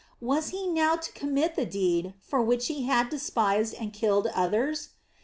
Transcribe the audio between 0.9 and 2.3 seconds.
to commit the deed